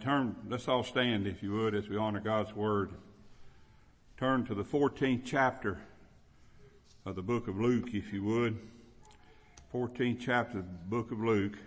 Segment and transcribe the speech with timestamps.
[0.00, 2.92] turn, let's all stand if you would as we honor God's Word.
[4.16, 5.80] Turn to the 14th chapter
[7.04, 8.58] of the book of Luke if you would.
[9.74, 11.58] 14th chapter of the book of Luke.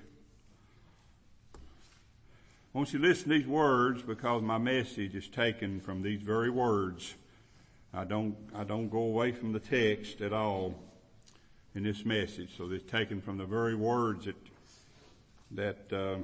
[1.53, 6.21] I want you to listen to these words because my message is taken from these
[6.21, 7.15] very words.
[7.93, 10.75] I don't, I don't go away from the text at all
[11.73, 12.49] in this message.
[12.57, 14.35] So it's taken from the very words that,
[15.89, 16.17] that, uh,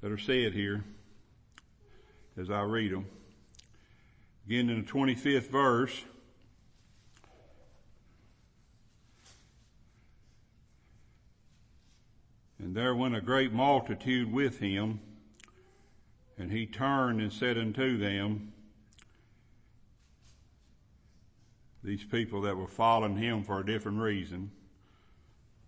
[0.00, 0.84] that are said here
[2.36, 3.06] as I read them.
[4.46, 6.04] Again in the 25th verse,
[12.58, 14.98] And there went a great multitude with him,
[16.36, 18.52] and he turned and said unto them,
[21.84, 24.50] these people that were following him for a different reason.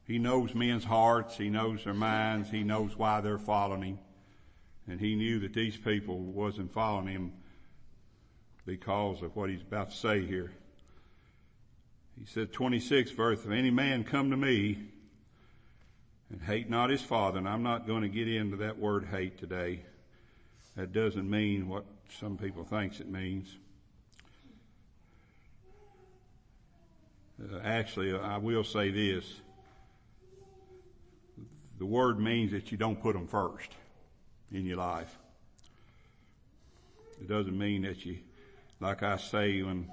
[0.04, 3.98] He knows men's hearts, he knows their minds, he knows why they're following him.
[4.88, 7.32] And he knew that these people wasn't following him
[8.64, 10.50] because of what he's about to say here.
[12.18, 14.78] He said, 26 verse, if any man come to me
[16.30, 19.38] and hate not his father, and I'm not going to get into that word hate
[19.38, 19.82] today.
[20.74, 21.84] That doesn't mean what
[22.18, 23.56] some people thinks it means.
[27.40, 29.24] Uh, actually, I will say this.
[31.78, 33.70] The word means that you don't put them first
[34.52, 35.16] in your life.
[37.20, 38.18] It doesn't mean that you,
[38.80, 39.90] like I say when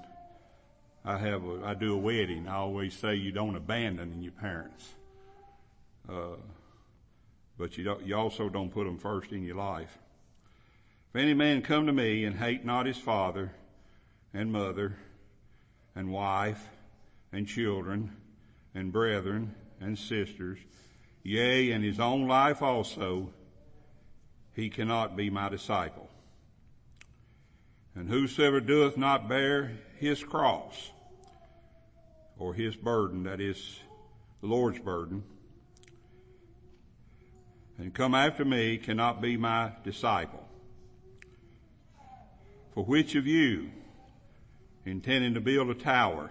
[1.04, 4.94] I have a, I do a wedding, I always say you don't abandon your parents.
[6.08, 6.36] Uh,
[7.58, 9.98] but you don't, you also don't put them first in your life.
[11.10, 13.52] If any man come to me and hate not his father
[14.34, 14.96] and mother
[15.94, 16.68] and wife
[17.32, 18.16] and children
[18.74, 20.58] and brethren and sisters,
[21.22, 23.30] yea, and his own life also,
[24.56, 26.08] he cannot be my disciple.
[27.94, 30.90] And whosoever doeth not bear his cross,
[32.38, 33.80] or his burden, that is
[34.40, 35.22] the Lord's burden,
[37.78, 40.48] and come after me cannot be my disciple.
[42.72, 43.70] For which of you,
[44.86, 46.30] intending to build a tower,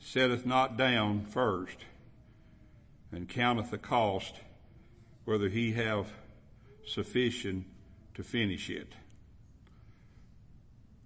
[0.00, 1.76] setteth not down first
[3.12, 4.34] and counteth the cost
[5.24, 6.06] whether he have
[6.86, 7.66] sufficient
[8.14, 8.92] to finish it.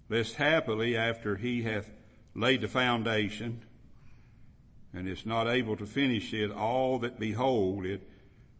[0.09, 1.89] Lest happily after he hath
[2.35, 3.61] laid the foundation
[4.93, 8.07] and is not able to finish it, all that behold it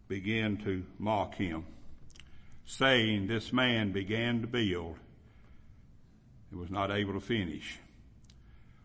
[0.08, 1.64] begin to mock him,
[2.64, 4.96] saying, this man began to build
[6.50, 7.78] and was not able to finish.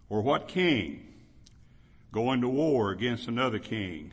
[0.10, 1.08] Or what king
[2.12, 4.12] going to war against another king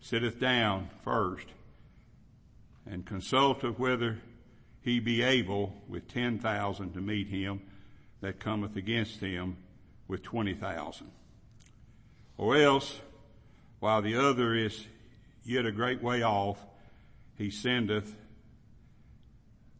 [0.00, 1.46] sitteth down first
[2.86, 4.18] and consulteth whether
[4.82, 7.60] he be able with ten thousand to meet him
[8.20, 9.56] that cometh against him
[10.08, 11.10] with twenty thousand.
[12.36, 13.00] Or else,
[13.80, 14.86] while the other is
[15.44, 16.58] yet a great way off,
[17.36, 18.14] he sendeth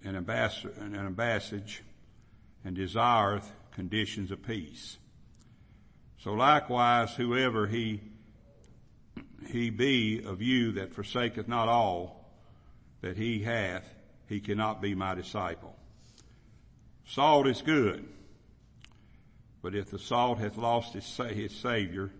[0.02, 1.80] an ambassador, an ambassage
[2.64, 4.98] and desireth conditions of peace.
[6.18, 8.00] So likewise, whoever he,
[9.46, 12.23] he be of you that forsaketh not all
[13.04, 13.84] that he hath,
[14.30, 15.76] he cannot be my disciple.
[17.06, 18.08] Salt is good,
[19.60, 22.10] but if the salt hath lost its, his savior,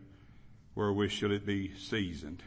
[0.74, 2.42] wherewith shall it be seasoned?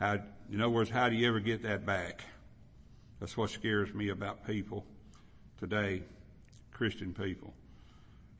[0.00, 0.18] How,
[0.50, 2.24] in other words, how do you ever get that back?
[3.20, 4.84] That's what scares me about people
[5.60, 6.02] today,
[6.72, 7.54] Christian people.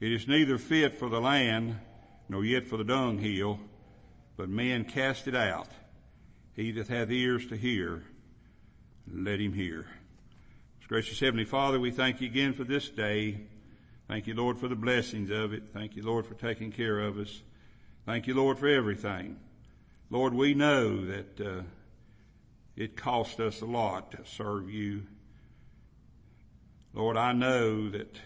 [0.00, 1.78] It is neither fit for the land
[2.28, 3.60] nor yet for the dunghill,
[4.36, 5.68] but men cast it out.
[6.56, 8.02] He that hath ears to hear,
[9.10, 9.86] let him hear.
[10.92, 13.40] Gracious Heavenly Father, we thank you again for this day.
[14.08, 15.62] Thank you, Lord, for the blessings of it.
[15.72, 17.40] Thank you, Lord, for taking care of us.
[18.04, 19.38] Thank you, Lord, for everything.
[20.10, 21.62] Lord, we know that uh,
[22.76, 25.04] it cost us a lot to serve you.
[26.92, 28.18] Lord, I know that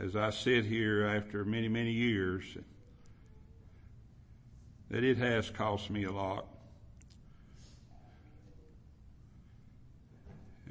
[0.00, 2.42] as I sit here after many, many years,
[4.90, 6.46] that it has cost me a lot.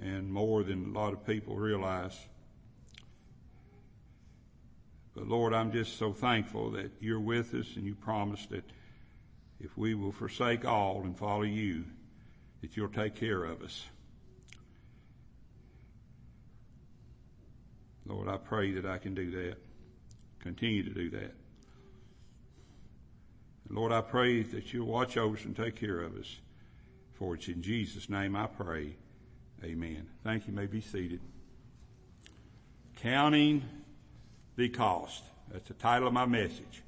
[0.01, 2.17] And more than a lot of people realize.
[5.13, 8.63] But Lord, I'm just so thankful that you're with us and you promised that
[9.59, 11.85] if we will forsake all and follow you,
[12.61, 13.85] that you'll take care of us.
[18.05, 19.57] Lord, I pray that I can do that.
[20.39, 21.35] Continue to do that.
[23.69, 26.39] Lord, I pray that you'll watch over us and take care of us.
[27.13, 28.95] For it's in Jesus' name I pray.
[29.63, 30.07] Amen.
[30.23, 30.53] Thank you.
[30.53, 31.19] may be seated.
[32.95, 33.63] Counting
[34.55, 35.23] the cost.
[35.51, 36.81] That's the title of my message.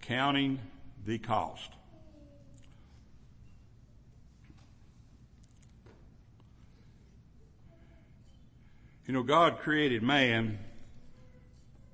[0.00, 0.60] Counting
[1.04, 1.70] the cost.
[9.06, 10.58] You know, God created man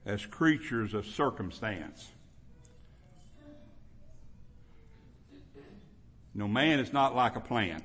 [0.04, 2.10] as creatures of circumstance.
[6.34, 7.84] You know, man is not like a plant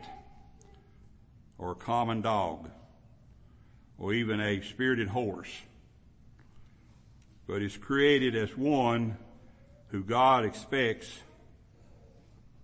[1.61, 2.69] or a common dog
[3.97, 5.61] or even a spirited horse,
[7.47, 9.15] but is created as one
[9.89, 11.07] who God expects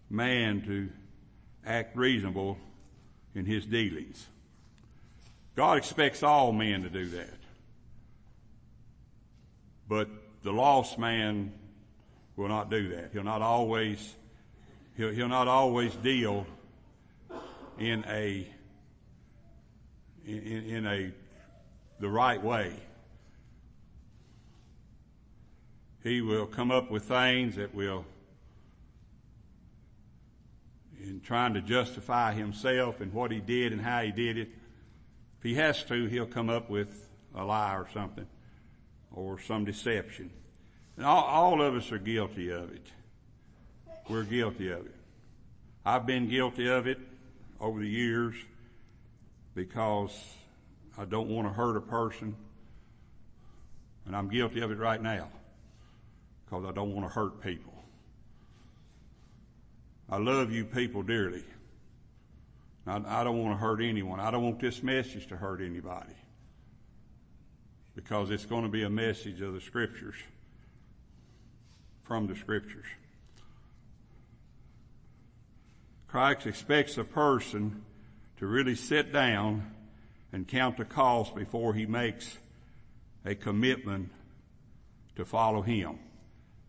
[0.09, 0.89] man to
[1.63, 2.57] act reasonable
[3.35, 4.25] in his dealings.
[5.55, 7.37] God expects all men to do that.
[9.87, 10.09] But
[10.41, 11.53] the lost man
[12.35, 13.09] will not do that.
[13.13, 14.15] He'll not always,
[14.95, 16.47] he'll, he'll not always deal
[17.77, 18.47] in a,
[20.27, 21.11] in, in a,
[21.99, 22.73] the right way.
[26.03, 28.05] He will come up with things that will,
[30.99, 34.49] in trying to justify himself and what he did and how he did it,
[35.37, 38.27] if he has to, he'll come up with a lie or something
[39.11, 40.29] or some deception.
[40.95, 42.87] And all, all of us are guilty of it.
[44.09, 44.95] We're guilty of it.
[45.85, 46.99] I've been guilty of it
[47.59, 48.35] over the years
[49.57, 50.15] because
[50.99, 52.35] I don't want to hurt a person.
[54.05, 55.29] And I'm guilty of it right now
[56.45, 57.73] because I don't want to hurt people.
[60.09, 61.43] I love you people dearly.
[62.85, 64.19] I, I don't want to hurt anyone.
[64.19, 66.15] I don't want this message to hurt anybody
[67.95, 70.15] because it's going to be a message of the scriptures
[72.03, 72.85] from the scriptures.
[76.07, 77.83] Christ expects a person
[78.37, 79.71] to really sit down
[80.31, 82.37] and count the cost before he makes
[83.25, 84.09] a commitment
[85.15, 85.99] to follow him.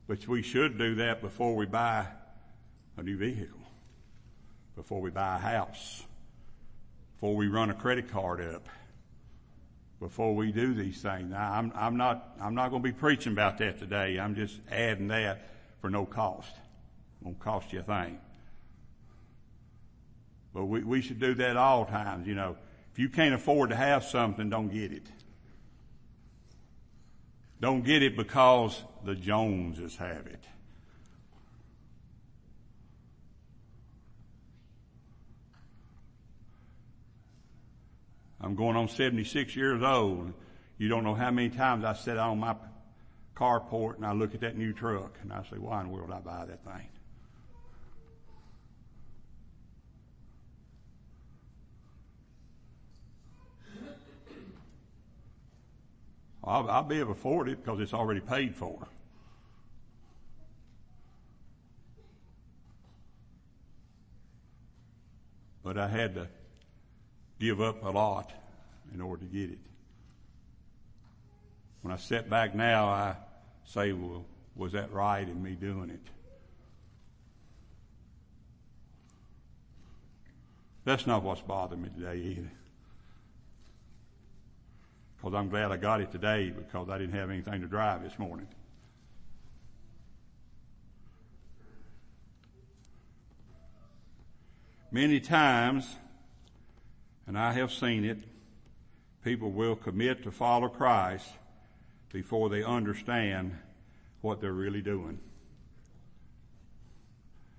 [0.06, 2.06] Which we should do that before we buy
[2.97, 3.61] a new vehicle,
[4.75, 6.03] before we buy a house,
[7.15, 8.67] before we run a credit card up,
[10.00, 11.31] before we do these things.
[11.31, 14.19] Now, I'm, I'm not, I'm not going to be preaching about that today.
[14.19, 15.50] I'm just adding that
[15.81, 16.50] for no cost.
[16.50, 18.19] It won't cost you a thing.
[20.55, 22.56] But we, we should do that all times, you know.
[22.93, 25.06] If you can't afford to have something, don't get it.
[27.61, 30.45] Don't get it because the Joneses have it.
[38.41, 40.33] I'm going on 76 years old.
[40.79, 42.55] You don't know how many times I sit on my
[43.35, 46.09] carport and I look at that new truck and I say, why in the world
[46.09, 46.87] did I buy that thing?
[56.44, 58.88] I'll, I'll, be able to afford it because it's already paid for.
[65.62, 66.29] But I had to
[67.38, 68.32] give up a lot
[68.94, 69.58] in order to get it.
[71.82, 73.17] When I step back now, I
[73.64, 74.25] say, well,
[74.56, 76.00] was that right in me doing it?
[80.85, 82.50] That's not what's bothering me today either.
[85.18, 88.18] Because I'm glad I got it today because I didn't have anything to drive this
[88.18, 88.46] morning.
[94.90, 95.96] Many times,
[97.26, 98.18] and I have seen it,
[99.22, 101.28] people will commit to follow Christ
[102.10, 103.58] before they understand
[104.22, 105.18] what they're really doing.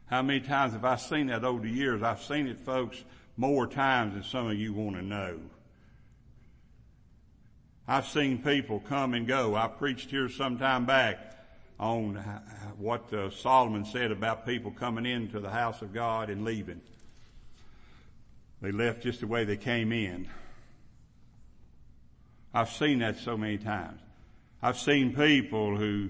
[0.07, 2.01] How many times have I seen that over the years?
[2.01, 3.03] I've seen it, folks,
[3.37, 5.39] more times than some of you want to know.
[7.91, 9.55] I've seen people come and go.
[9.55, 11.17] I preached here some time back
[11.79, 12.17] on
[12.77, 16.81] what uh, Solomon said about people coming into the house of God and leaving.
[18.61, 20.29] They left just the way they came in.
[22.53, 23.99] I've seen that so many times.
[24.61, 26.09] I've seen people who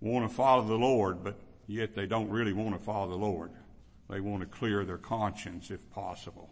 [0.00, 1.36] want to follow the Lord, but
[1.68, 3.52] yet they don't really want to follow the Lord.
[4.08, 6.50] They want to clear their conscience if possible.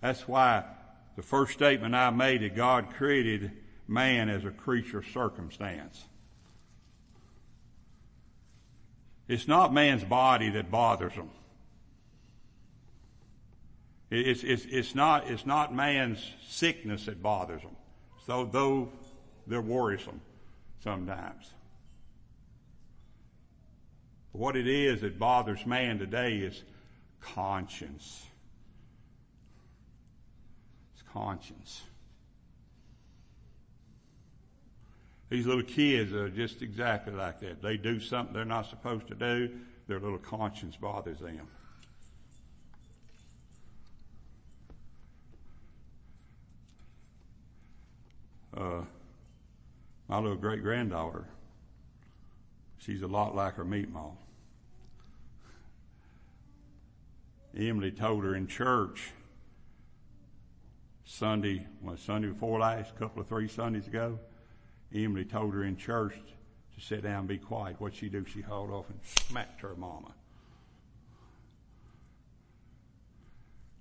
[0.00, 0.64] That's why
[1.16, 3.52] the first statement I made that God created
[3.86, 6.04] man as a creature of circumstance.
[9.28, 11.30] It's not man's body that bothers him.
[14.10, 17.74] It's, it's, it's, not, it's not man's sickness that bothers them,
[18.26, 18.90] so, though
[19.46, 20.20] they're worrisome
[20.82, 21.50] sometimes.
[24.32, 26.62] What it is that bothers man today is
[27.20, 28.26] conscience.
[31.14, 31.82] Conscience.
[35.30, 37.62] These little kids are just exactly like that.
[37.62, 39.48] They do something they're not supposed to do,
[39.86, 41.46] their little conscience bothers them.
[48.56, 48.82] Uh,
[50.08, 51.26] my little great granddaughter,
[52.78, 54.16] she's a lot like her meatball.
[57.56, 59.12] Emily told her in church
[61.04, 64.18] Sunday, well, Sunday before last, couple of three Sundays ago,
[64.92, 66.14] Emily told her in church
[66.74, 67.80] to sit down and be quiet.
[67.80, 68.24] What'd she do?
[68.24, 70.14] She hauled off and smacked her mama.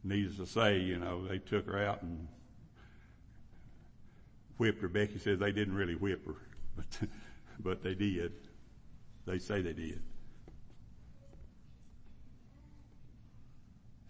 [0.03, 2.27] Needless to say, you know, they took her out and
[4.58, 4.89] whipped her.
[4.89, 6.36] Becky says they didn't really whip her,
[6.75, 7.10] but,
[7.60, 8.34] but they did.
[9.25, 10.01] They say they did.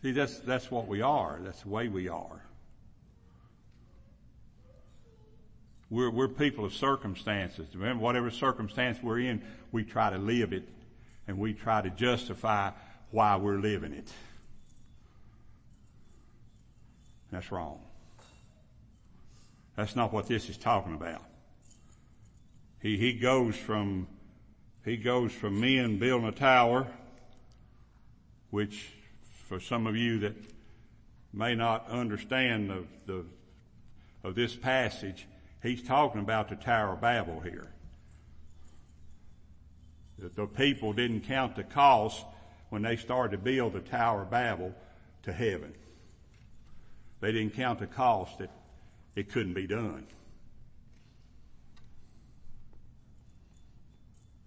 [0.02, 1.40] See, that's, that's what we are.
[1.44, 2.44] That's the way we are.
[5.94, 7.68] We're, we're people of circumstances.
[7.76, 10.68] Remember, whatever circumstance we're in, we try to live it
[11.28, 12.72] and we try to justify
[13.12, 14.12] why we're living it.
[17.32, 17.80] That's wrong.
[19.76, 21.22] That's not what this is talking about.
[22.82, 24.08] He, he goes from,
[24.84, 26.88] he goes from men building a tower,
[28.50, 28.90] which
[29.48, 30.34] for some of you that
[31.32, 33.26] may not understand the, the,
[34.24, 35.28] of this passage,
[35.64, 37.70] he's talking about the Tower of Babel here.
[40.20, 42.24] That the people didn't count the cost
[42.70, 44.76] when they started to build the Tower of Babel
[45.24, 45.74] to heaven.
[47.22, 48.52] They didn't count the cost that
[49.16, 50.06] it couldn't be done.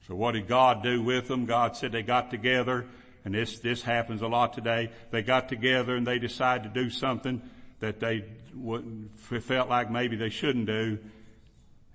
[0.07, 1.47] So what did God do with them?
[1.47, 2.87] God said they got together,
[3.25, 4.91] and this, this happens a lot today.
[5.11, 7.43] They got together and they decided to do something
[7.87, 8.25] that they
[9.40, 10.99] felt like maybe they shouldn't do.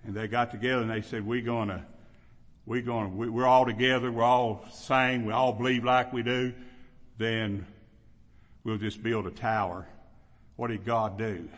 [0.05, 1.85] And they got together and they said, we're gonna,
[2.65, 6.53] we're gonna, we're all together, we're all same, we all believe like we do,
[7.17, 7.67] then
[8.63, 9.85] we'll just build a tower.
[10.55, 11.49] What did God do?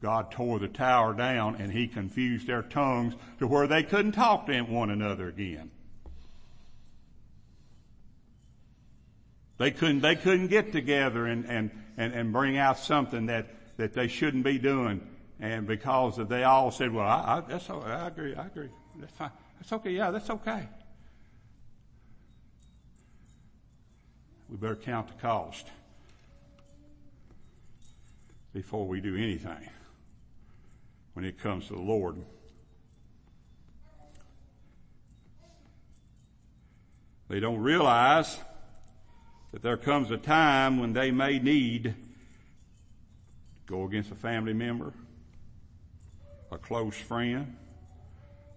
[0.00, 4.46] God tore the tower down and he confused their tongues to where they couldn't talk
[4.46, 5.72] to one another again.
[9.58, 13.46] They couldn't, they couldn't get together and, and, and, and bring out something that,
[13.78, 15.00] that they shouldn't be doing.
[15.40, 18.68] And because they all said, well, I, I, that's, I agree, I agree.
[18.98, 19.30] That's fine.
[19.58, 19.90] That's okay.
[19.90, 20.68] Yeah, that's okay.
[24.48, 25.66] We better count the cost
[28.52, 29.68] before we do anything
[31.14, 32.16] when it comes to the Lord.
[37.28, 38.38] They don't realize
[39.56, 41.94] that there comes a time when they may need to
[43.66, 44.92] go against a family member,
[46.52, 47.56] a close friend,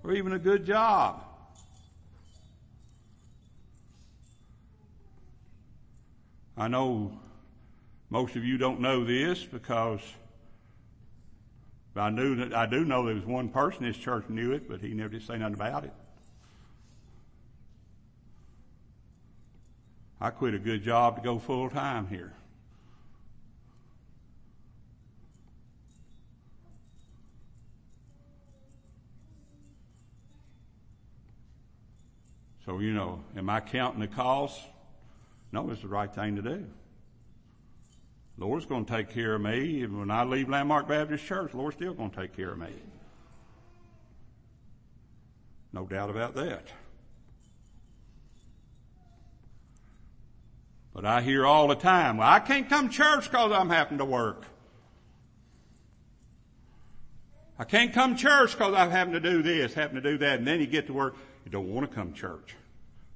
[0.03, 1.23] or even a good job.
[6.57, 7.17] I know
[8.09, 10.01] most of you don't know this because
[11.95, 14.67] I knew that I do know there was one person in this church knew it,
[14.67, 15.93] but he never did say nothing about it.
[20.21, 22.33] I quit a good job to go full time here.
[32.65, 34.63] So, you know, am I counting the costs?
[35.51, 36.65] No, it's the right thing to do.
[38.37, 39.85] Lord's going to take care of me.
[39.85, 42.73] When I leave Landmark Baptist Church, Lord's still going to take care of me.
[45.73, 46.67] No doubt about that.
[50.93, 53.99] But I hear all the time, well, I can't come to church because I'm having
[53.99, 54.45] to work.
[57.57, 60.39] I can't come to church because I'm having to do this, having to do that,
[60.39, 61.15] and then you get to work,
[61.45, 62.55] you don't want to come to church.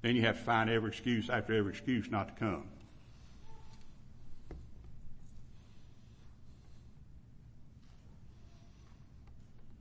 [0.02, 2.66] Then you have to find every excuse after every excuse not to come.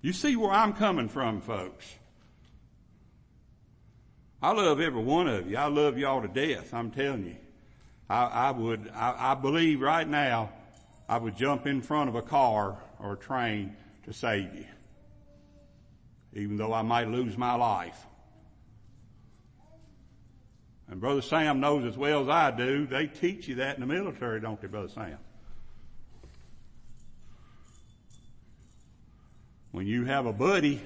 [0.00, 1.94] You see where I'm coming from, folks.
[4.42, 5.56] I love every one of you.
[5.56, 6.74] I love y'all to death.
[6.74, 7.36] I'm telling you.
[8.12, 10.50] I, I would, I, I believe right now,
[11.08, 14.66] I would jump in front of a car or a train to save you.
[16.34, 17.96] Even though I might lose my life.
[20.90, 23.86] And Brother Sam knows as well as I do, they teach you that in the
[23.86, 25.16] military, don't they, Brother Sam?
[29.70, 30.82] When you have a buddy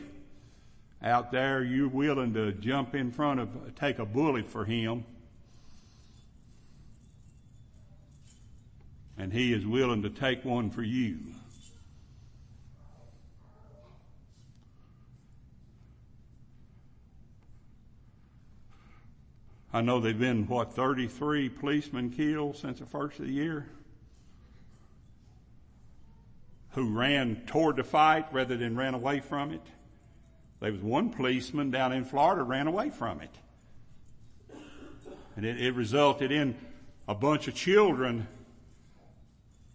[1.02, 5.04] out there, you're willing to jump in front of, take a bullet for him
[9.18, 11.18] And he is willing to take one for you.
[19.76, 23.68] I know they've been, what, 33 policemen killed since the first of the year?
[26.70, 29.61] Who ran toward the fight rather than ran away from it.
[30.61, 33.35] There was one policeman down in Florida ran away from it.
[35.37, 36.56] And it, it resulted in
[37.06, 38.26] a bunch of children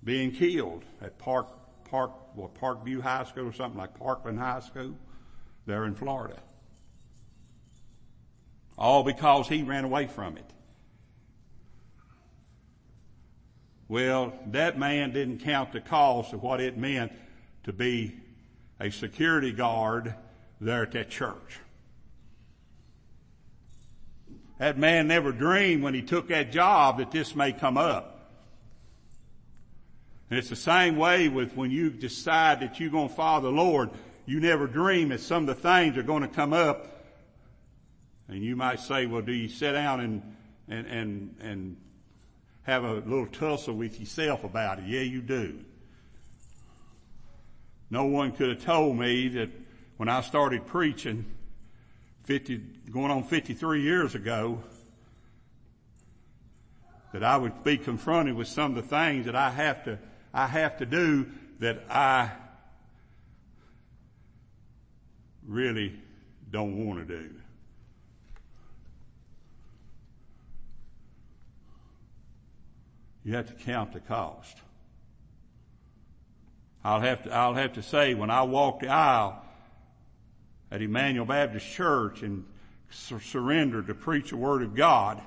[0.04, 1.48] being killed at Park,
[1.90, 4.96] Park, well, Parkview High School or something like Parkland High School
[5.66, 6.40] there in Florida.
[8.78, 10.52] All because he ran away from it.
[13.88, 17.12] Well, that man didn't count the cost of what it meant
[17.66, 18.16] to be
[18.80, 20.16] a security guard
[20.62, 21.60] there at that church.
[24.58, 28.11] That man never dreamed when he took that job that this may come up.
[30.32, 33.50] And it's the same way with when you decide that you're going to follow the
[33.50, 33.90] Lord.
[34.26, 37.04] You never dream that some of the things are going to come up.
[38.30, 40.36] And you might say, well, do you sit down and,
[40.70, 41.78] and, and, and
[42.64, 44.86] have a little tussle with yourself about it?
[44.88, 45.66] Yeah, you do.
[47.90, 49.50] No one could have told me that
[49.98, 51.26] when I started preaching
[52.24, 52.58] 50,
[52.90, 54.64] going on 53 years ago,
[57.12, 60.00] that I would be confronted with some of the things that I have to,
[60.34, 61.28] I have to do
[61.60, 62.32] that I
[65.46, 65.94] really
[66.50, 67.30] don't want to do.
[73.24, 74.58] You have to count the cost.
[76.84, 79.44] I'll have to, I'll have to say when I walked the aisle,
[80.72, 82.46] at Emmanuel Baptist Church and
[82.90, 85.22] sur- surrendered to preach the Word of God,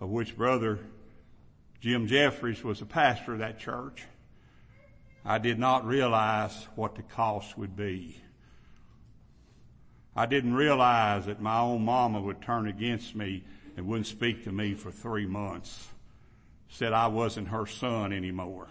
[0.00, 0.78] of which Brother
[1.80, 4.04] Jim Jeffries was a pastor of that church.
[5.24, 8.20] I did not realize what the cost would be.
[10.14, 13.44] I didn't realize that my own mama would turn against me
[13.76, 15.88] and wouldn't speak to me for three months.
[16.68, 18.68] Said I wasn't her son anymore.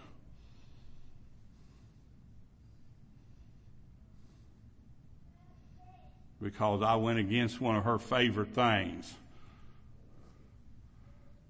[6.42, 9.14] because I went against one of her favorite things.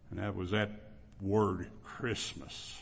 [0.09, 0.69] And that was that
[1.21, 2.77] word Christmas.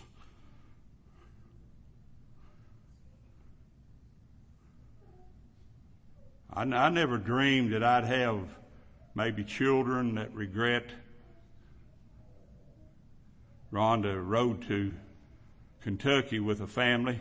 [6.53, 8.39] I, I never dreamed that I'd have
[9.15, 10.85] maybe children that regret.
[13.71, 14.91] Rhonda rode to
[15.81, 17.19] Kentucky with a family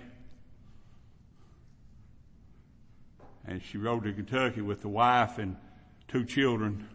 [3.49, 5.57] and she rode to Kentucky with the wife and
[6.07, 6.87] two children.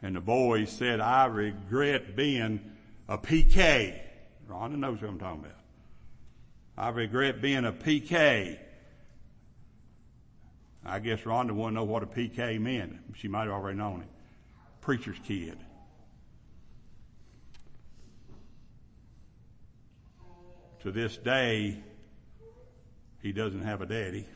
[0.00, 2.60] And the boy said, I regret being
[3.08, 4.00] a PK.
[4.48, 5.56] Rhonda knows what I'm talking about.
[6.76, 8.58] I regret being a PK.
[10.84, 12.96] I guess Rhonda wouldn't know what a PK meant.
[13.14, 14.08] She might have already known it.
[14.80, 15.58] Preacher's kid.
[20.80, 21.82] To this day,
[23.20, 24.26] he doesn't have a daddy.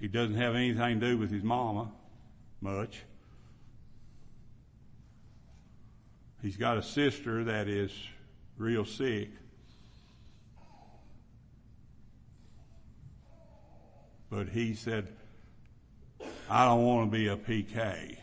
[0.00, 1.90] He doesn't have anything to do with his mama
[2.60, 3.02] much.
[6.40, 7.92] He's got a sister that is
[8.56, 9.30] real sick.
[14.32, 15.08] But he said,
[16.48, 18.16] I don't want to be a PK.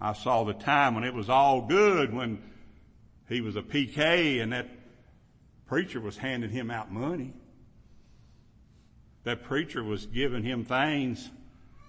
[0.00, 2.42] I saw the time when it was all good when
[3.28, 4.70] he was a PK and that
[5.66, 7.34] preacher was handing him out money.
[9.24, 11.28] That preacher was giving him things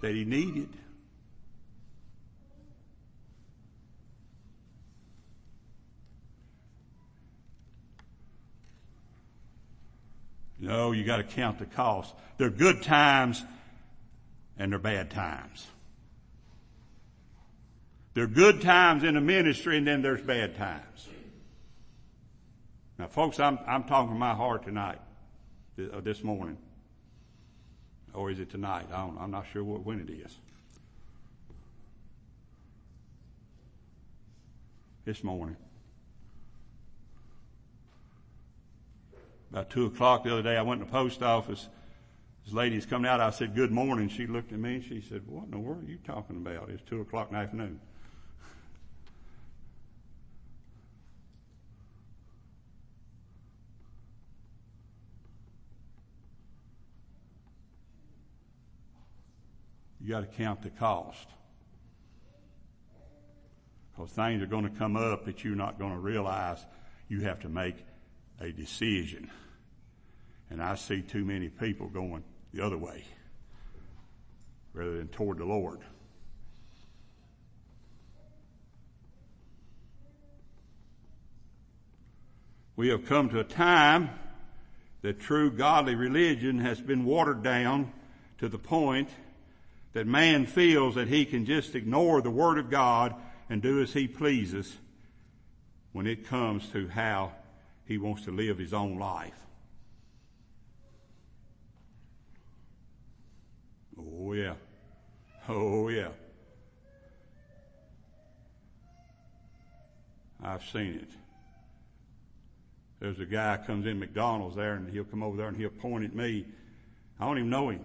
[0.02, 0.68] that he needed.
[10.72, 12.14] No, you got to count the cost.
[12.38, 13.44] There are good times
[14.58, 15.68] and there are bad times.
[18.14, 21.10] There are good times in the ministry and then there's bad times.
[22.98, 25.00] Now folks, I'm, I'm talking from my heart tonight,
[25.78, 26.58] uh, this morning.
[28.14, 28.86] Or is it tonight?
[28.94, 30.38] I don't, I'm not sure what, when it is.
[35.04, 35.58] This morning.
[39.52, 41.68] About two o'clock the other day, I went to the post office.
[42.46, 43.20] This lady's coming out.
[43.20, 44.08] I said, good morning.
[44.08, 46.70] She looked at me and she said, what in the world are you talking about?
[46.70, 47.80] It's two o'clock in the afternoon.
[60.00, 61.28] You got to count the cost.
[63.94, 66.66] Because things are going to come up that you're not going to realize
[67.10, 67.76] you have to make
[68.42, 69.30] a decision.
[70.50, 72.24] And I see too many people going
[72.54, 73.04] the other way
[74.74, 75.80] rather than toward the Lord.
[82.76, 84.10] We have come to a time
[85.02, 87.92] that true godly religion has been watered down
[88.40, 89.10] to the point
[89.94, 93.14] that man feels that he can just ignore the Word of God
[93.50, 94.78] and do as he pleases
[95.92, 97.34] when it comes to how
[97.86, 99.40] he wants to live his own life.
[103.98, 104.54] Oh yeah.
[105.48, 106.10] Oh yeah.
[110.44, 111.10] I've seen it.
[113.00, 116.06] There's a guy comes in McDonald's there and he'll come over there and he'll point
[116.06, 116.46] at me.
[117.20, 117.84] I don't even know him.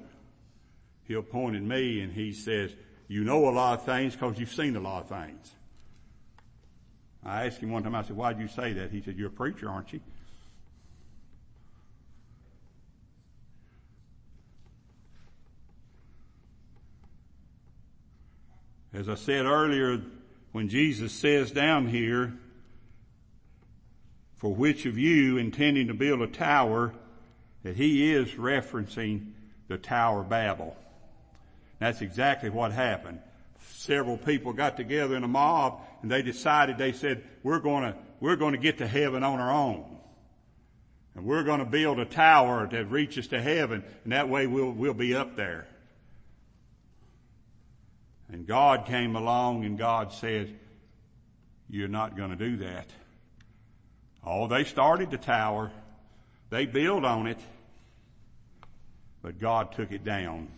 [1.05, 2.75] He'll point at me and he says,
[3.09, 5.56] you know a lot of things because you've seen a lot of things.
[7.27, 8.93] I asked him one time, I said, why'd you say that?
[8.93, 10.01] He said, you're a preacher, aren't you?
[18.95, 20.01] As I said earlier,
[20.53, 22.33] when Jesus says down here,
[24.37, 26.95] for which of you intending to build a tower,
[27.65, 29.33] that he is referencing
[29.67, 30.77] the Tower of Babel.
[31.81, 33.19] That's exactly what happened.
[33.73, 38.37] Several people got together in a mob and they decided, they said, we're gonna, we're
[38.37, 39.85] gonna get to heaven on our own.
[41.15, 44.95] And we're gonna build a tower that reaches to heaven and that way we'll, we'll
[44.95, 45.67] be up there.
[48.29, 50.59] And God came along and God said,
[51.69, 52.87] you're not going to do that.
[54.25, 55.71] Oh, they started the tower.
[56.51, 57.39] They built on it.
[59.23, 60.49] But God took it down.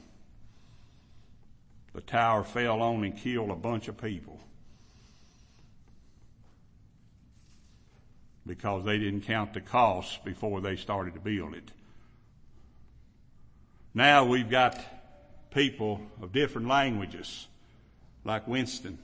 [1.99, 4.39] The tower fell on and killed a bunch of people.
[8.47, 11.73] Because they didn't count the costs before they started to build it.
[13.95, 14.81] Now we've got
[15.51, 17.49] people of different languages
[18.23, 19.01] like Winston.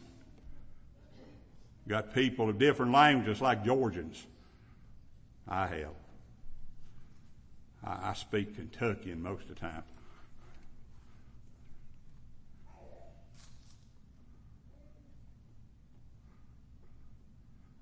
[1.89, 4.25] Got people of different languages like Georgians.
[5.49, 5.95] I have.
[7.85, 9.83] I, I speak Kentuckian most of the time.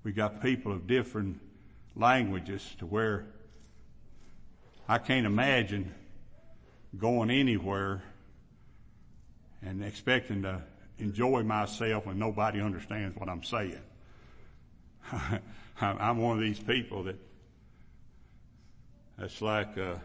[0.03, 1.39] We got people of different
[1.95, 3.25] languages to where
[4.87, 5.93] I can't imagine
[6.97, 8.03] going anywhere
[9.61, 10.61] and expecting to
[10.99, 13.79] enjoy myself when nobody understands what I'm saying.
[15.81, 17.15] I'm one of these people that
[19.17, 20.01] that's like a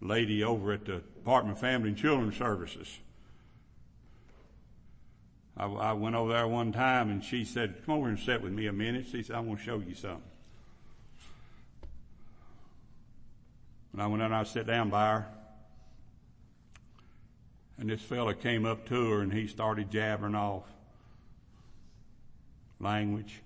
[0.00, 2.98] lady over at the Department of Family and Children's Services.
[5.56, 8.52] I, I went over there one time and she said, come over and sit with
[8.52, 9.06] me a minute.
[9.10, 10.22] She said, I want to show you something.
[13.92, 15.26] And I went and I sat down by her.
[17.78, 20.64] And this fella came up to her and he started jabbering off
[22.78, 23.40] language.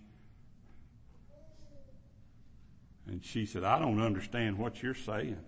[3.07, 5.39] And she said, I don't understand what you're saying.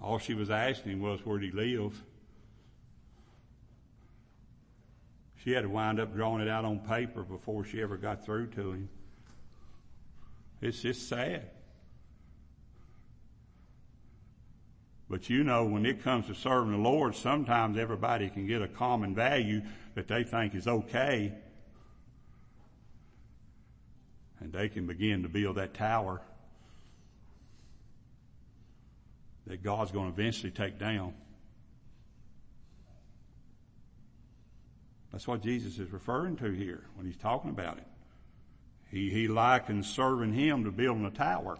[0.00, 2.00] All she was asking was where he lived.
[5.48, 8.48] She had to wind up drawing it out on paper before she ever got through
[8.48, 8.90] to him.
[10.60, 11.48] It's just sad.
[15.08, 18.68] But you know, when it comes to serving the Lord, sometimes everybody can get a
[18.68, 19.62] common value
[19.94, 21.32] that they think is okay.
[24.40, 26.20] And they can begin to build that tower
[29.46, 31.14] that God's going to eventually take down.
[35.18, 37.86] That's what Jesus is referring to here when he's talking about it.
[38.88, 41.58] He, he likens serving him to building a tower.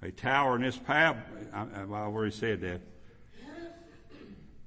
[0.00, 2.82] A tower in this parable, I, have already said that.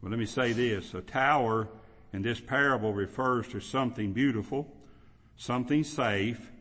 [0.02, 0.94] But let me say this.
[0.94, 1.70] A tower
[2.12, 4.76] in this parable refers to something beautiful,
[5.38, 6.52] something safe,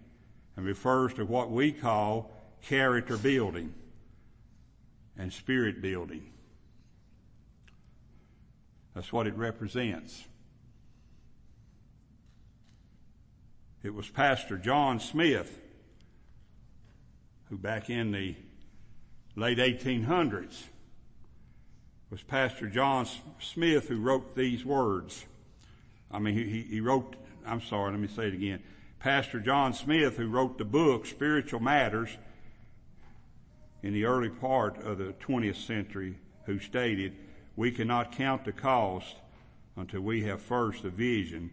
[0.55, 2.31] and refers to what we call
[2.63, 3.75] character building
[5.19, 6.32] and spirit building.
[8.95, 10.25] That's what it represents.
[13.83, 15.59] It was Pastor John Smith
[17.49, 18.37] who back in the
[19.37, 20.63] late 1800s
[22.11, 23.07] was Pastor John
[23.41, 25.25] Smith who wrote these words.
[26.11, 28.63] I mean, he, he wrote, I'm sorry, let me say it again.
[29.01, 32.17] Pastor John Smith who wrote the book Spiritual Matters,
[33.83, 37.17] in the early part of the 20th century who stated,
[37.57, 39.17] we cannot count the cost
[39.77, 41.51] until we have first a vision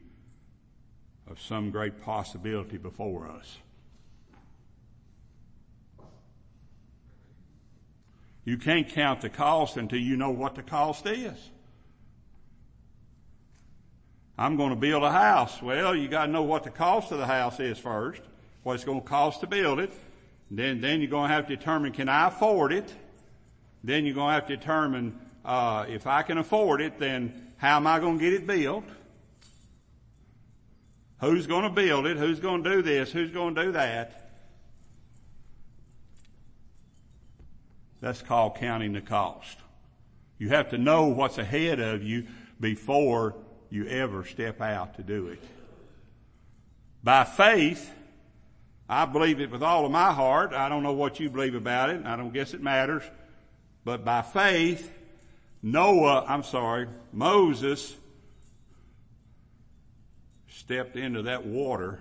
[1.29, 3.57] of some great possibility before us.
[8.45, 11.37] You can't count the cost until you know what the cost is.
[14.37, 15.61] I'm going to build a house.
[15.61, 18.21] Well, you got to know what the cost of the house is first,
[18.63, 19.91] what it's going to cost to build it.
[20.49, 22.91] Then, then you're going to have to determine, can I afford it?
[23.83, 27.77] Then you're going to have to determine, uh, if I can afford it, then how
[27.77, 28.85] am I going to get it built?
[31.21, 32.17] Who's going to build it?
[32.17, 33.11] Who's going to do this?
[33.11, 34.31] Who's going to do that?
[38.01, 39.57] That's called counting the cost.
[40.37, 42.27] You have to know what's ahead of you
[42.59, 43.35] before
[43.69, 45.43] you ever step out to do it.
[47.03, 47.91] By faith,
[48.87, 50.53] I believe it with all of my heart.
[50.53, 52.05] I don't know what you believe about it.
[52.05, 53.03] I don't guess it matters.
[53.83, 54.91] But by faith,
[55.61, 57.95] Noah, I'm sorry, Moses
[60.47, 61.99] stepped into that water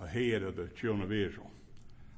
[0.00, 1.50] ahead of the children of Israel.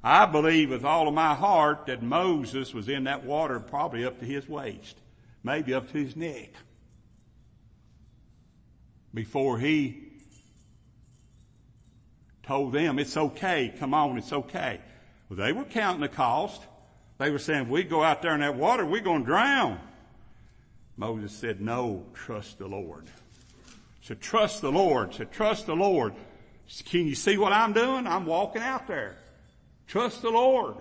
[0.04, 4.18] I believe with all of my heart that Moses was in that water probably up
[4.18, 4.96] to his waist,
[5.44, 6.50] maybe up to his neck
[9.14, 10.08] before he
[12.42, 14.80] told them, it's okay, come on, it's okay.
[15.28, 16.62] Well, they were counting the cost.
[17.18, 19.78] They were saying, if we go out there in that water, we're going to drown.
[20.96, 23.06] Moses said, no, trust the Lord.
[24.02, 25.14] Said, trust the Lord.
[25.14, 26.14] Said, trust the Lord.
[26.84, 28.06] Can you see what I'm doing?
[28.06, 29.16] I'm walking out there.
[29.86, 30.76] Trust the Lord.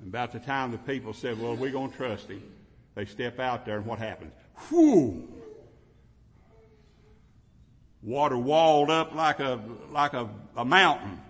[0.00, 2.42] And about the time the people said, well, we're going to trust him,
[2.94, 4.32] they step out there and what happens?
[4.68, 5.28] Whew!
[8.02, 9.60] Water walled up like a,
[9.90, 11.20] like a, a mountain.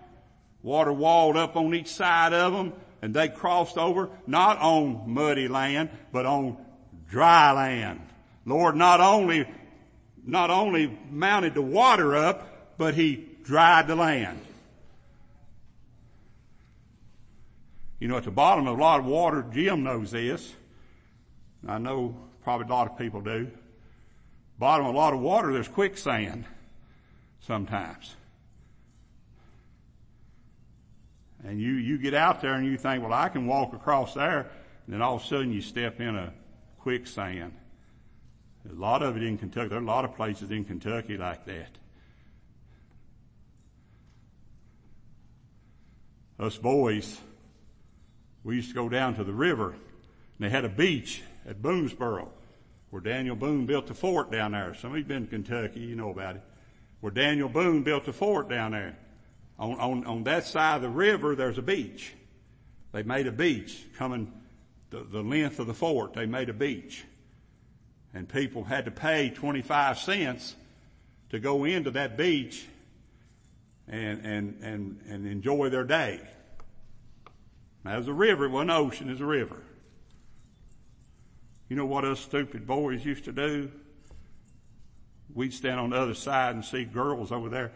[0.63, 5.49] Water walled up on each side of them and they crossed over not on muddy
[5.49, 6.55] land, but on
[7.09, 7.99] dry land.
[8.45, 9.45] Lord not only,
[10.25, 14.39] not only mounted the water up, but He dried the land.
[17.99, 20.53] You know, at the bottom of a lot of water, Jim knows this.
[21.67, 23.51] I know probably a lot of people do.
[24.57, 26.45] Bottom of a lot of water, there's quicksand
[27.41, 28.15] sometimes.
[31.45, 34.49] And you, you get out there and you think, well, I can walk across there.
[34.85, 36.33] And then all of a sudden you step in a
[36.79, 37.53] quicksand.
[38.69, 39.69] a lot of it in Kentucky.
[39.69, 41.77] There are a lot of places in Kentucky like that.
[46.39, 47.19] Us boys,
[48.43, 52.27] we used to go down to the river and they had a beach at Boonesboro
[52.89, 54.73] where Daniel Boone built the fort down there.
[54.73, 56.43] Some of you have been to Kentucky, you know about it
[57.03, 58.97] where Daniel Boone built a fort down there.
[59.59, 62.13] On, on, on that side of the river, there's a beach.
[62.91, 64.31] They made a beach coming
[64.89, 66.13] the, the length of the fort.
[66.13, 67.03] They made a beach.
[68.13, 70.55] And people had to pay 25 cents
[71.29, 72.67] to go into that beach
[73.87, 76.21] and, and, and, and enjoy their day.
[77.83, 78.45] Now, was a river.
[78.45, 79.09] It wasn't an ocean.
[79.09, 79.61] It was a river.
[81.69, 83.71] You know what us stupid boys used to do?
[85.33, 87.71] We'd stand on the other side and see girls over there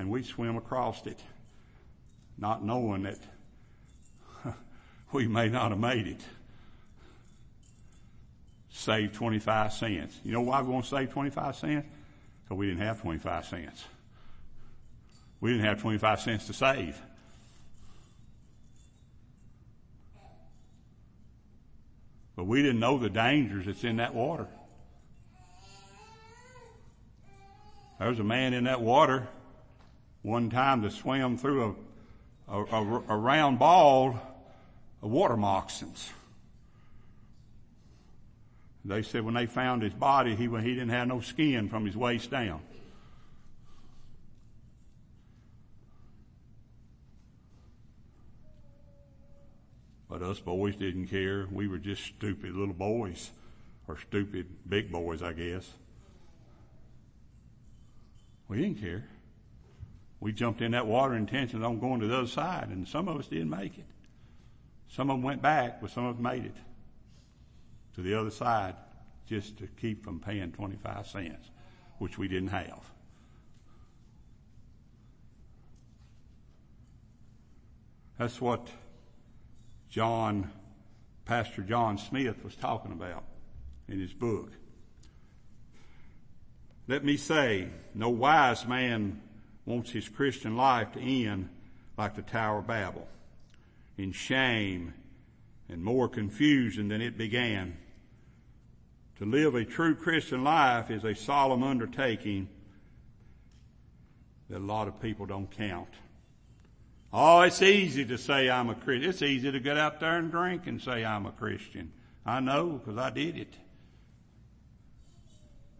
[0.00, 1.20] and we'd swim across it,
[2.38, 3.18] not knowing that
[5.12, 6.20] we may not have made it.
[8.70, 10.18] Save 25 cents.
[10.24, 11.86] You know why we want to save 25 cents?
[12.42, 13.84] Because we didn't have 25 cents.
[15.42, 16.98] We didn't have 25 cents to save.
[22.36, 24.46] But we didn't know the dangers that's in that water.
[27.98, 29.28] There was a man in that water
[30.22, 31.76] one time to swim through
[32.48, 34.20] a, a, a, a round ball
[35.02, 36.10] of water moccasins.
[38.84, 41.96] They said when they found his body, he, he didn't have no skin from his
[41.96, 42.60] waist down.
[50.08, 51.46] But us boys didn't care.
[51.52, 53.30] We were just stupid little boys,
[53.86, 55.70] or stupid big boys, I guess.
[58.48, 59.04] We didn't care.
[60.20, 63.18] We jumped in that water intentions on going to the other side, and some of
[63.18, 63.86] us didn't make it.
[64.88, 66.56] Some of them went back, but some of them made it
[67.94, 68.74] to the other side
[69.26, 71.50] just to keep from paying 25 cents,
[71.98, 72.80] which we didn't have.
[78.18, 78.68] That's what
[79.88, 80.50] John,
[81.24, 83.24] Pastor John Smith was talking about
[83.88, 84.52] in his book.
[86.86, 89.22] Let me say, no wise man
[89.70, 91.48] wants his Christian life to end
[91.96, 93.06] like the Tower of Babel.
[93.96, 94.94] in shame
[95.68, 97.76] and more confusion than it began.
[99.18, 102.48] To live a true Christian life is a solemn undertaking
[104.48, 105.90] that a lot of people don't count.
[107.12, 109.10] Oh, it's easy to say I'm a Christian.
[109.10, 111.92] It's easy to get out there and drink and say I'm a Christian.
[112.24, 113.54] I know because I did it.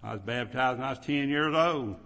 [0.03, 1.97] I was baptized when I was 10 years old.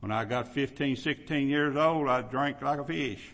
[0.00, 3.32] When I got 15, 16 years old, I drank like a fish.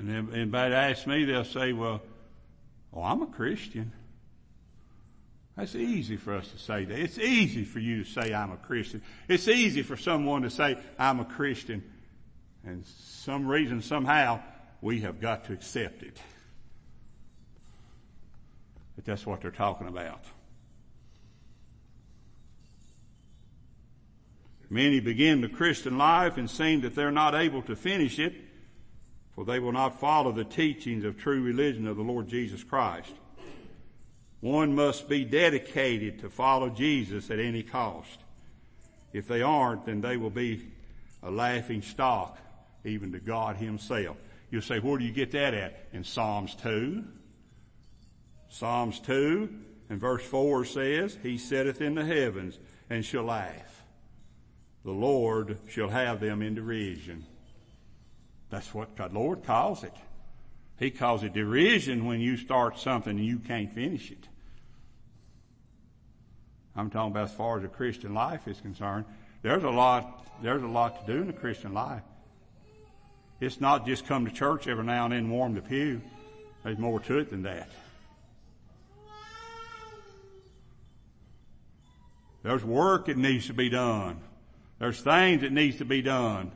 [0.00, 2.00] And then anybody asks me, they'll say, well,
[2.94, 3.92] oh, I'm a Christian.
[5.56, 6.98] That's easy for us to say that.
[6.98, 9.02] It's easy for you to say I'm a Christian.
[9.28, 11.82] It's easy for someone to say I'm a Christian.
[12.64, 14.40] And some reason, somehow,
[14.80, 16.18] we have got to accept it.
[18.96, 20.24] But that's what they're talking about.
[24.68, 28.34] Many begin the Christian life and seem that they're not able to finish it,
[29.34, 33.12] for they will not follow the teachings of true religion of the Lord Jesus Christ.
[34.40, 38.20] One must be dedicated to follow Jesus at any cost.
[39.12, 40.68] If they aren't, then they will be
[41.22, 42.38] a laughing stock
[42.84, 44.16] even to God himself.
[44.50, 45.88] You'll say, where do you get that at?
[45.92, 47.04] In Psalms 2.
[48.48, 49.48] Psalms 2
[49.90, 53.84] and verse 4 says, He sitteth in the heavens and shall laugh.
[54.84, 57.26] The Lord shall have them in derision.
[58.48, 59.94] That's what the Lord calls it.
[60.78, 64.26] He calls it derision when you start something and you can't finish it.
[66.74, 69.04] I'm talking about as far as a Christian life is concerned.
[69.42, 72.02] There's a lot, there's a lot to do in the Christian life.
[73.40, 76.02] It's not just come to church every now and then warm the pew.
[76.62, 77.70] There's more to it than that.
[82.42, 84.20] There's work that needs to be done.
[84.78, 86.52] There's things that needs to be done.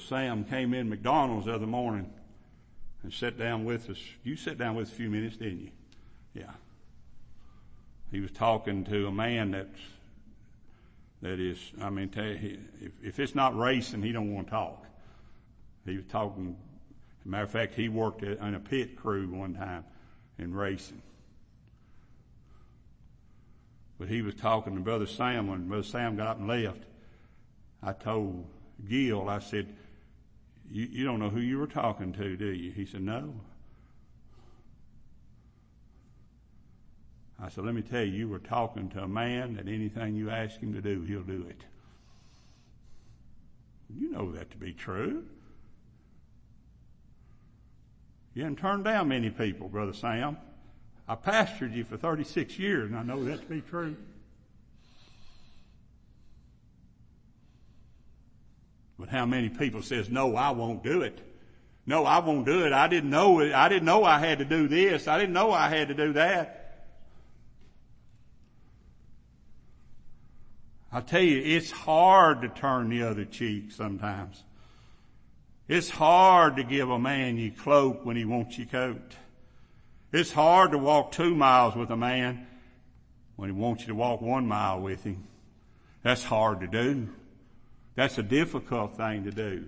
[0.00, 2.10] Sam came in McDonald's the other morning
[3.02, 3.98] and sat down with us.
[4.24, 5.70] You sat down with us a few minutes, didn't you?
[6.34, 6.52] Yeah.
[8.10, 9.80] He was talking to a man that's,
[11.22, 14.84] that is, I mean, if, if it's not racing, he don't want to talk.
[15.86, 16.56] He was talking,
[17.24, 19.84] matter of fact, he worked in a pit crew one time
[20.38, 21.02] in racing.
[23.98, 26.82] But he was talking to Brother Sam when Brother Sam got up and left.
[27.82, 28.46] I told
[28.88, 29.74] Gil, I said,
[30.70, 32.70] you, you don't know who you were talking to, do you?
[32.70, 33.34] He said, no.
[37.42, 40.30] I said, let me tell you, you were talking to a man that anything you
[40.30, 41.62] ask him to do, he'll do it.
[43.98, 45.24] You know that to be true.
[48.34, 50.36] You haven't turned down many people, Brother Sam.
[51.08, 53.96] I pastored you for 36 years and I know that to be true.
[59.00, 61.18] But how many people says, no, I won't do it.
[61.86, 62.72] No, I won't do it.
[62.74, 63.52] I didn't know it.
[63.52, 65.08] I didn't know I had to do this.
[65.08, 66.86] I didn't know I had to do that.
[70.92, 74.42] I tell you, it's hard to turn the other cheek sometimes.
[75.66, 79.14] It's hard to give a man your cloak when he wants your coat.
[80.12, 82.46] It's hard to walk two miles with a man
[83.36, 85.26] when he wants you to walk one mile with him.
[86.02, 87.08] That's hard to do.
[88.00, 89.66] That's a difficult thing to do.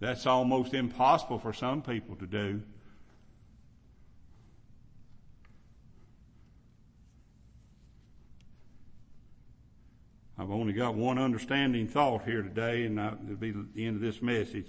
[0.00, 2.62] That's almost impossible for some people to do.
[10.36, 14.20] I've only got one understanding thought here today, and it'll be the end of this
[14.20, 14.66] message.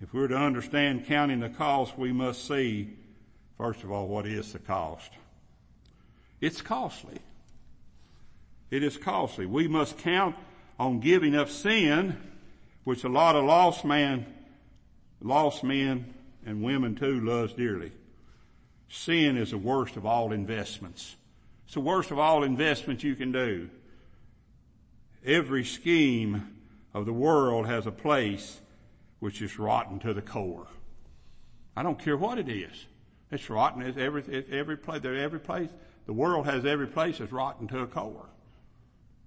[0.00, 2.98] If we're to understand counting the cost, we must see,
[3.58, 5.10] first of all, what is the cost.
[6.40, 7.18] It's costly.
[8.70, 9.44] It is costly.
[9.44, 10.36] We must count
[10.82, 12.16] on giving up sin,
[12.82, 14.26] which a lot of lost man,
[15.20, 16.12] lost men
[16.44, 17.92] and women too loves dearly.
[18.88, 21.14] Sin is the worst of all investments.
[21.66, 23.70] It's the worst of all investments you can do.
[25.24, 26.58] Every scheme
[26.92, 28.60] of the world has a place
[29.20, 30.66] which is rotten to the core.
[31.76, 32.86] I don't care what it is.
[33.30, 33.82] It's rotten.
[33.82, 35.68] It's every, it's every place, every place,
[36.06, 38.26] the world has every place that's rotten to a core.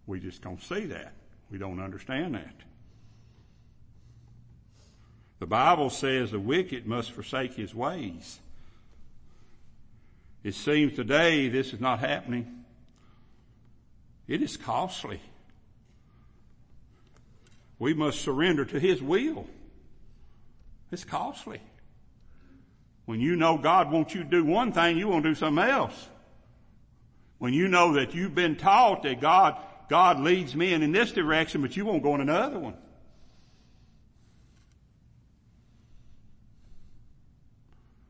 [0.05, 1.13] We just don't see that.
[1.51, 2.55] We don't understand that.
[5.39, 8.39] The Bible says the wicked must forsake his ways.
[10.43, 12.65] It seems today this is not happening.
[14.27, 15.21] It is costly.
[17.77, 19.47] We must surrender to his will.
[20.91, 21.61] It's costly.
[23.05, 25.63] When you know God wants you to do one thing, you want to do something
[25.63, 26.07] else.
[27.37, 29.57] When you know that you've been taught that God,
[29.89, 32.75] God leads men in this direction, but you won't go in another one.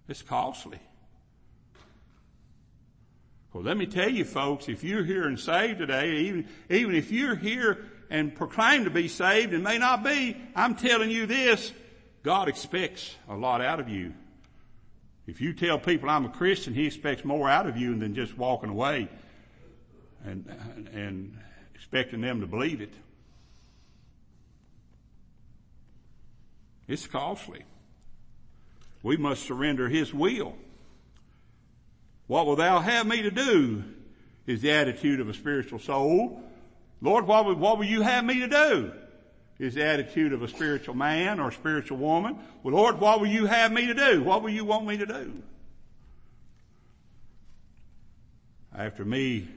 [0.07, 0.79] It's costly.
[3.53, 7.11] Well, let me tell you folks, if you're here and saved today, even, even if
[7.11, 11.71] you're here and proclaim to be saved and may not be, I'm telling you this,
[12.21, 14.13] God expects a lot out of you.
[15.25, 18.37] If you tell people I'm a Christian, He expects more out of you than just
[18.37, 19.09] walking away
[20.25, 20.45] and,
[20.93, 21.37] and
[21.75, 22.93] expecting them to believe it.
[26.87, 27.63] It's costly.
[29.03, 30.55] We must surrender His will.
[32.27, 33.83] What will thou have me to do?
[34.47, 36.41] Is the attitude of a spiritual soul.
[37.01, 38.91] Lord, what will, what will you have me to do?
[39.59, 42.37] Is the attitude of a spiritual man or spiritual woman.
[42.63, 44.23] Well, Lord, what will you have me to do?
[44.23, 45.43] What will you want me to do?
[48.75, 49.47] After me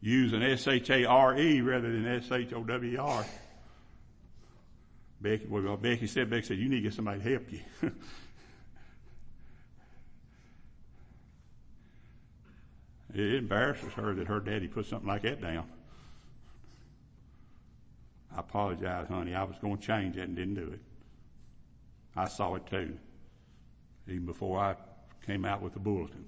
[0.00, 3.26] using S-H-A-R-E rather than S-H-O-W-R,
[5.20, 7.60] Becky, well, Becky said, Becky said, you need to get somebody to help you.
[13.14, 15.66] it embarrasses her that her daddy put something like that down.
[18.36, 19.34] I apologize, honey.
[19.34, 20.80] I was going to change it and didn't do it.
[22.14, 22.98] I saw it too,
[24.06, 24.76] even before I
[25.24, 26.26] came out with the bulletin.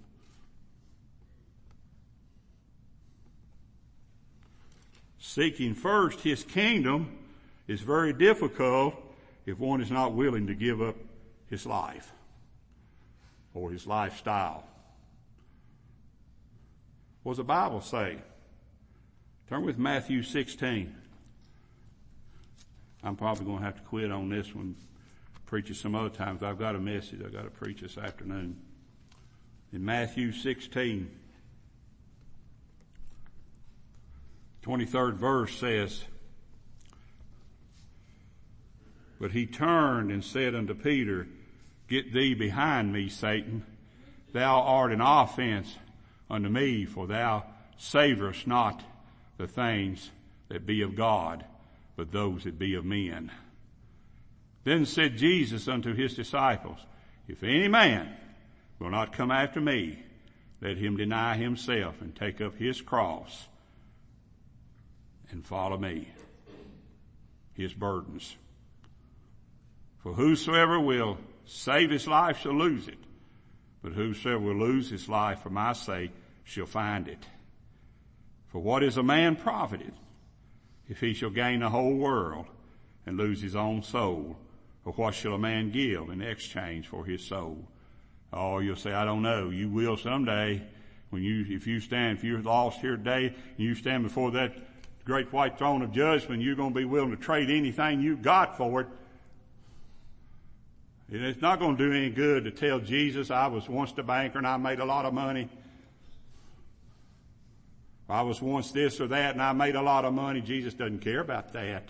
[5.18, 7.18] Seeking first his kingdom
[7.66, 8.94] is very difficult
[9.46, 10.96] if one is not willing to give up
[11.48, 12.12] his life
[13.54, 14.64] or his lifestyle.
[17.22, 18.18] What does the Bible say?
[19.48, 20.94] Turn with Matthew 16.
[23.02, 24.76] I'm probably going to have to quit on this one,
[25.46, 26.42] preach it some other times.
[26.42, 28.60] I've got a message I've got to preach this afternoon.
[29.72, 31.10] In Matthew 16,
[34.68, 36.04] 23rd verse says,
[39.18, 41.26] But he turned and said unto Peter,
[41.88, 43.64] Get thee behind me, Satan.
[44.34, 45.74] Thou art an offense
[46.28, 47.44] unto me, for thou
[47.78, 48.84] savorest not
[49.38, 50.10] the things
[50.50, 51.46] that be of God,
[51.96, 53.32] but those that be of men.
[54.64, 56.80] Then said Jesus unto his disciples,
[57.26, 58.14] If any man
[58.78, 60.00] will not come after me,
[60.60, 63.46] let him deny himself and take up his cross
[65.30, 66.08] and follow me.
[67.52, 68.36] His burdens.
[69.98, 72.98] For whosoever will save his life shall lose it,
[73.82, 76.12] but whosoever will lose his life for my sake
[76.44, 77.26] shall find it.
[78.46, 79.92] For what is a man profited
[80.88, 82.46] if he shall gain the whole world
[83.04, 84.36] and lose his own soul?
[84.84, 87.68] Or what shall a man give in exchange for his soul?
[88.32, 89.50] Oh, you'll say, I don't know.
[89.50, 90.62] You will someday
[91.10, 94.54] when you, if you stand, if you're lost here today and you stand before that
[95.08, 98.58] great white throne of judgment, you're going to be willing to trade anything you got
[98.58, 98.86] for it.
[101.10, 104.36] It's not going to do any good to tell Jesus I was once a banker
[104.36, 105.48] and I made a lot of money.
[108.06, 110.42] I was once this or that and I made a lot of money.
[110.42, 111.88] Jesus doesn't care about that.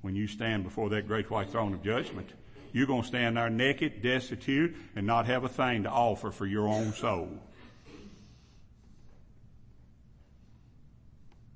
[0.00, 2.28] When you stand before that great white throne of judgment,
[2.72, 6.46] you're going to stand there naked, destitute, and not have a thing to offer for
[6.46, 7.28] your own soul.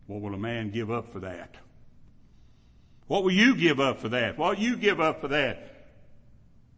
[0.07, 1.55] What will a man give up for that?
[3.09, 4.39] What will you give up for that?
[4.39, 5.73] What will you give up for that?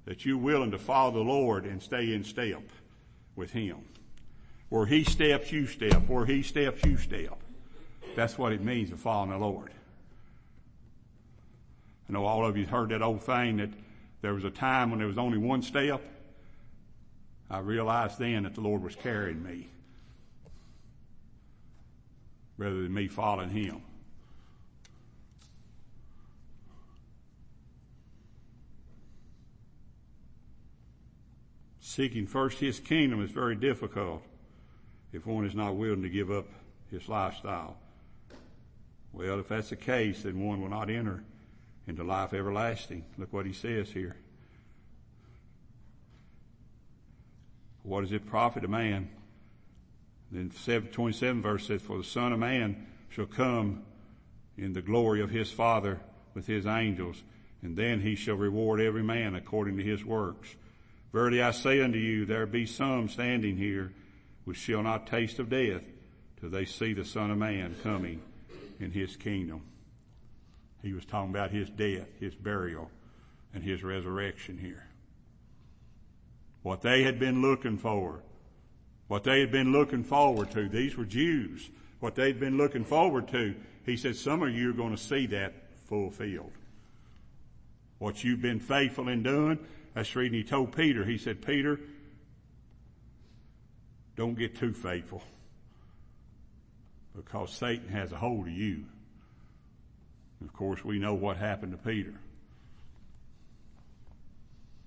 [0.04, 2.62] That you're willing to follow the Lord and stay in step
[3.36, 3.78] with Him.
[4.68, 6.08] Where He steps, you step.
[6.08, 7.38] Where He steps, you step.
[8.16, 9.70] That's what it means to follow the Lord.
[12.08, 13.70] I know all of you heard that old thing that
[14.22, 16.00] there was a time when there was only one step.
[17.50, 19.68] I realized then that the Lord was carrying me
[22.58, 23.80] rather than me following him.
[31.80, 34.22] Seeking first his kingdom is very difficult
[35.12, 36.46] if one is not willing to give up
[36.90, 37.76] his lifestyle.
[39.12, 41.24] Well, if that's the case, then one will not enter
[41.86, 43.04] into life everlasting.
[43.16, 44.16] Look what he says here.
[47.82, 49.08] What does it profit a man
[50.30, 53.82] then 27 verse says, For the Son of Man shall come
[54.56, 56.00] in the glory of his Father
[56.34, 57.22] with his angels,
[57.62, 60.54] and then he shall reward every man according to his works.
[61.12, 63.92] Verily I say unto you, there be some standing here
[64.44, 65.82] which shall not taste of death
[66.40, 68.20] till they see the Son of Man coming
[68.78, 69.62] in his kingdom.
[70.82, 72.90] He was talking about his death, his burial,
[73.52, 74.86] and his resurrection here.
[76.62, 78.22] What they had been looking for,
[79.08, 83.28] what they had been looking forward to, these were Jews, what they'd been looking forward
[83.28, 83.54] to,
[83.84, 85.54] he said, some of you are going to see that
[85.88, 86.52] fulfilled.
[87.98, 89.58] What you've been faithful in doing,
[89.94, 91.80] that's reading he told Peter, he said, Peter,
[94.14, 95.22] don't get too faithful
[97.16, 98.84] because Satan has a hold of you.
[100.40, 102.14] Of course, we know what happened to Peter.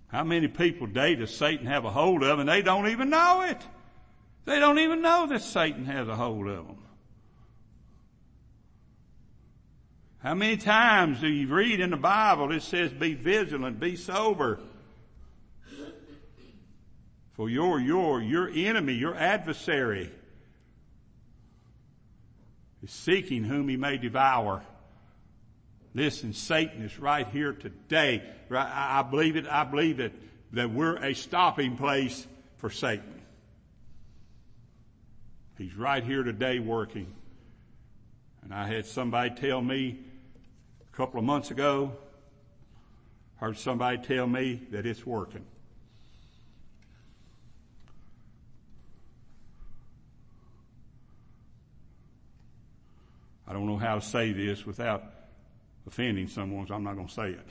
[0.07, 3.41] How many people today does Satan have a hold of and they don't even know
[3.41, 3.61] it?
[4.45, 6.77] They don't even know that Satan has a hold of them.
[10.23, 14.59] How many times do you read in the Bible it says be vigilant, be sober?
[17.33, 20.11] For your, your, your enemy, your adversary
[22.83, 24.63] is seeking whom he may devour.
[25.93, 28.21] Listen, Satan is right here today.
[28.51, 30.13] I believe it, I believe it,
[30.53, 32.27] that we're a stopping place
[32.57, 33.20] for Satan.
[35.61, 37.05] He's right here today working.
[38.41, 39.99] And I had somebody tell me
[40.91, 41.91] a couple of months ago,
[43.35, 45.45] heard somebody tell me that it's working.
[53.47, 55.03] I don't know how to say this without
[55.85, 57.47] offending someone, so I'm not going to say it.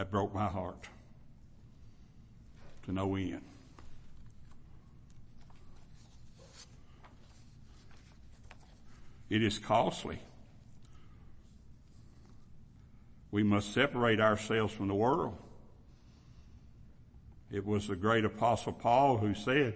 [0.00, 0.88] That broke my heart
[2.84, 3.42] to no end.
[9.28, 10.18] It is costly.
[13.30, 15.36] We must separate ourselves from the world.
[17.52, 19.74] It was the great apostle Paul who said,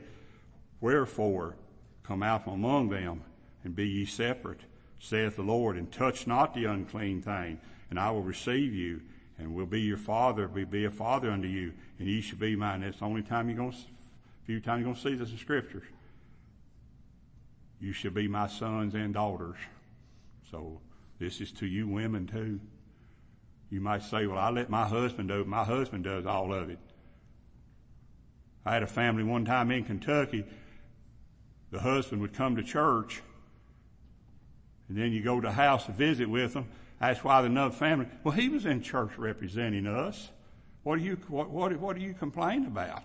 [0.81, 1.55] Wherefore
[2.03, 3.25] come out from among them
[3.63, 4.61] and be ye separate,
[4.99, 7.61] saith the Lord, and touch not the unclean thing,
[7.91, 9.03] and I will receive you
[9.39, 12.57] and will be your father, will be a father unto you, and ye shall be
[12.57, 12.81] mine.
[12.81, 13.79] That's the only time you're going to,
[14.45, 15.85] few times you're going to see this in scriptures.
[17.81, 19.57] You shall be my sons and daughters.
[20.51, 20.81] So
[21.19, 22.61] this is to you women too.
[23.71, 25.47] You might say, well, I let my husband do it.
[25.47, 26.79] My husband does all of it.
[28.65, 30.45] I had a family one time in Kentucky.
[31.71, 33.21] The husband would come to church
[34.89, 36.67] and then you go to the house to visit with them.
[37.01, 38.07] That's why the another family.
[38.23, 40.31] Well, he was in church representing us.
[40.85, 43.05] What do you, what, what, what do you complain about?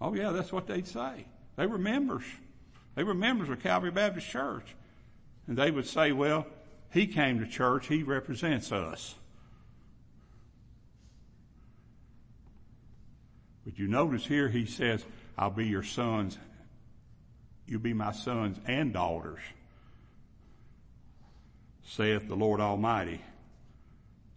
[0.00, 1.26] Oh yeah, that's what they'd say.
[1.56, 2.24] They were members.
[2.94, 4.74] They were members of Calvary Baptist Church.
[5.46, 6.46] And they would say, well,
[6.90, 9.14] he came to church, he represents us.
[13.64, 15.04] But you notice here he says,
[15.36, 16.38] I'll be your sons.
[17.70, 19.38] You'll be my sons and daughters,
[21.84, 23.20] saith the Lord Almighty.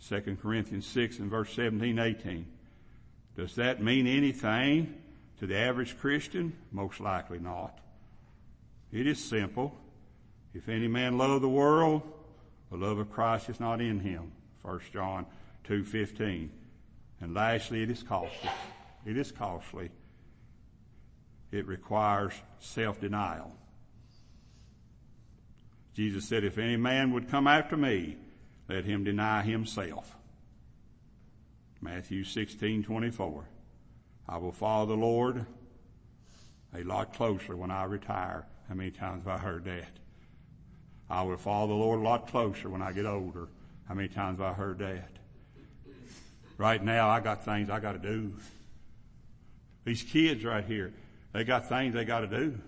[0.08, 2.46] 2 Corinthians 6 and verse 17, 18.
[3.36, 4.94] Does that mean anything?
[5.40, 6.56] To the average Christian?
[6.72, 7.80] Most likely not.
[8.92, 9.74] It is simple.
[10.54, 12.04] If any man love the world,
[12.70, 14.32] the love of Christ is not in him.
[14.62, 15.26] 1 John
[15.68, 16.50] 2.15.
[17.20, 18.52] And lastly, it is costly.
[19.08, 19.90] It is costly.
[21.54, 23.56] It requires self-denial.
[25.94, 28.18] Jesus said, if any man would come after me,
[28.68, 30.16] let him deny himself.
[31.80, 33.44] Matthew 16:24.
[34.28, 35.46] I will follow the Lord
[36.74, 38.48] a lot closer when I retire.
[38.68, 39.92] How many times have I heard that?
[41.08, 43.48] I will follow the Lord a lot closer when I get older.
[43.88, 45.12] How many times have I heard that?
[46.58, 48.34] Right now, I got things I got to do.
[49.86, 50.94] These kids right here,
[51.34, 52.60] they got things they got to do.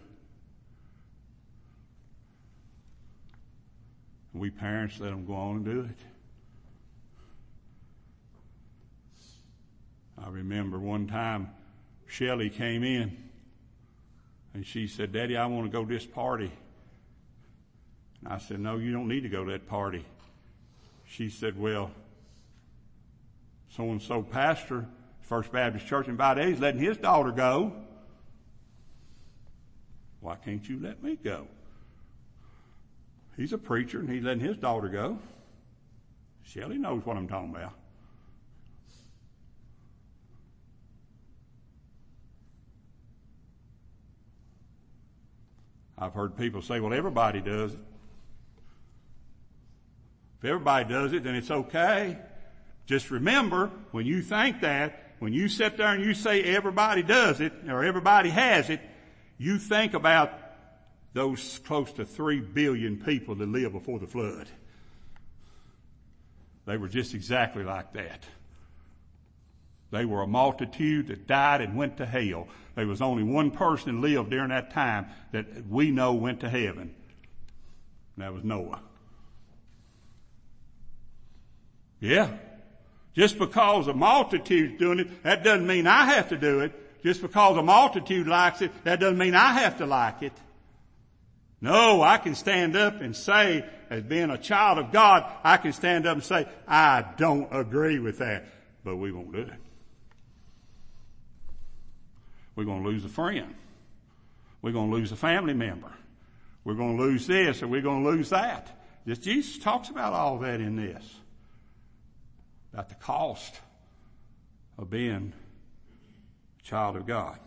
[4.34, 5.97] We parents let them go on and do it.
[10.18, 11.51] I remember one time
[12.07, 13.16] Shelly came in
[14.53, 16.51] and she said, Daddy, I want to go to this party.
[18.24, 20.05] And I said, No, you don't need to go to that party.
[21.05, 21.91] She said, Well,
[23.70, 24.88] so and so pastor,
[25.22, 27.74] First Baptist Church in he's letting his daughter go.
[30.26, 31.47] Why can't you let me go?
[33.38, 35.19] He's a preacher and he's letting his daughter go.
[36.41, 37.73] Shelly knows what I'm talking about.
[45.95, 47.80] I've heard people say, well, everybody does it.
[50.39, 52.17] If everybody does it, then it's okay.
[52.88, 57.41] Just remember, when you think that, when you sit there and you say everybody does
[57.41, 58.82] it, or everybody has it,
[59.38, 60.32] you think about
[61.14, 64.48] those close to three billion people that lived before the flood.
[66.66, 68.24] They were just exactly like that.
[69.92, 72.48] They were a multitude that died and went to hell.
[72.76, 76.50] There was only one person that lived during that time that we know went to
[76.50, 76.94] heaven.
[78.16, 78.82] And that was Noah.
[82.00, 82.32] Yeah.
[83.14, 86.74] Just because a multitude's doing it, that doesn't mean I have to do it.
[87.06, 90.34] Just because a multitude likes it, that doesn't mean I have to like it.
[91.62, 95.72] No, I can stand up and say, as being a child of God, I can
[95.72, 98.47] stand up and say, I don't agree with that.
[98.84, 99.53] But we won't do it.
[102.56, 103.53] We're going to lose a friend.
[104.64, 105.91] We're going to lose a family member.
[106.64, 108.84] We're going to lose this or we're going to lose that.
[109.06, 111.03] Just Jesus talks about all that in this.
[112.74, 113.60] About the cost
[114.80, 115.34] of being
[116.66, 117.38] child of God.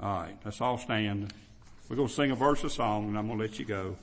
[0.00, 1.32] All right, let's all stand.
[1.88, 3.96] We're going to sing a verse of song and I'm going to let you go.